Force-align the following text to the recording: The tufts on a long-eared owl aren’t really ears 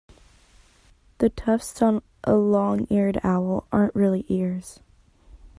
The 1.19 1.29
tufts 1.29 1.79
on 1.79 2.01
a 2.23 2.33
long-eared 2.33 3.19
owl 3.23 3.67
aren’t 3.71 3.93
really 3.93 4.25
ears 4.29 4.79